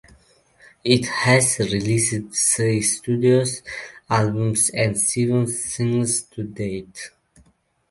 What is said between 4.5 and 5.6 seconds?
and seven